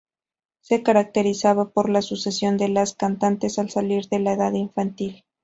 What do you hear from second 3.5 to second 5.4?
al salir de la edad infantil.